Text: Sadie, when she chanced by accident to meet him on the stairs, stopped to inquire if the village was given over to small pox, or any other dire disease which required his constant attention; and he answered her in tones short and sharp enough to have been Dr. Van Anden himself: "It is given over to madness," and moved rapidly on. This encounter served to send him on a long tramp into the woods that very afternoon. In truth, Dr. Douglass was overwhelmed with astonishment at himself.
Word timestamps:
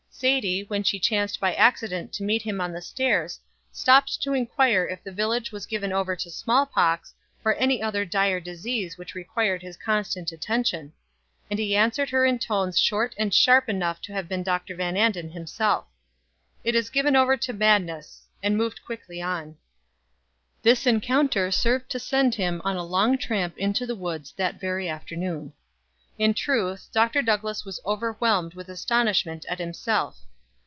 Sadie, 0.13 0.65
when 0.65 0.83
she 0.83 0.99
chanced 0.99 1.39
by 1.39 1.55
accident 1.55 2.13
to 2.13 2.23
meet 2.23 2.43
him 2.43 2.61
on 2.61 2.71
the 2.73 2.81
stairs, 2.81 3.39
stopped 3.71 4.21
to 4.21 4.33
inquire 4.35 4.85
if 4.85 5.03
the 5.03 5.11
village 5.11 5.51
was 5.51 5.65
given 5.65 5.91
over 5.91 6.15
to 6.15 6.29
small 6.29 6.67
pox, 6.67 7.11
or 7.43 7.55
any 7.57 7.81
other 7.81 8.05
dire 8.05 8.39
disease 8.39 8.99
which 8.99 9.15
required 9.15 9.63
his 9.63 9.77
constant 9.77 10.31
attention; 10.31 10.93
and 11.49 11.57
he 11.57 11.75
answered 11.75 12.11
her 12.11 12.23
in 12.23 12.37
tones 12.37 12.77
short 12.77 13.15
and 13.17 13.33
sharp 13.33 13.67
enough 13.67 13.99
to 14.01 14.13
have 14.13 14.27
been 14.27 14.43
Dr. 14.43 14.75
Van 14.75 14.95
Anden 14.97 15.31
himself: 15.31 15.85
"It 16.63 16.75
is 16.75 16.91
given 16.91 17.15
over 17.15 17.35
to 17.37 17.53
madness," 17.53 18.27
and 18.43 18.55
moved 18.55 18.81
rapidly 18.87 19.23
on. 19.23 19.57
This 20.61 20.85
encounter 20.85 21.49
served 21.49 21.89
to 21.89 21.99
send 21.99 22.35
him 22.35 22.61
on 22.63 22.75
a 22.75 22.83
long 22.85 23.17
tramp 23.17 23.57
into 23.57 23.87
the 23.87 23.95
woods 23.95 24.33
that 24.37 24.59
very 24.59 24.87
afternoon. 24.87 25.53
In 26.17 26.35
truth, 26.35 26.87
Dr. 26.91 27.23
Douglass 27.23 27.65
was 27.65 27.79
overwhelmed 27.83 28.53
with 28.53 28.69
astonishment 28.69 29.43
at 29.49 29.57
himself. 29.57 30.19